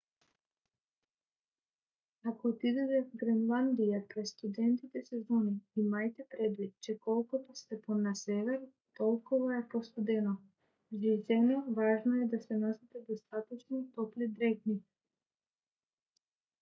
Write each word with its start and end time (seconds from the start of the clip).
ако 2.25 2.47
отидете 2.47 3.01
в 3.03 3.15
гренландия 3.17 4.07
през 4.07 4.29
студените 4.29 5.01
сезони 5.05 5.59
имайте 5.75 6.23
предвид 6.29 6.73
че 6.81 6.97
колкото 6.99 7.55
сте 7.55 7.81
по- 7.81 7.95
на 7.95 8.15
север 8.15 8.61
толкова 8.95 9.57
е 9.57 9.67
по- 9.67 9.83
студено 9.83 10.31
жизнено 10.93 11.63
важно 11.67 12.13
е 12.15 12.27
да 12.27 12.67
носите 12.67 12.97
достатъчно 13.09 13.91
топли 13.95 14.27
дрехи 14.27 14.79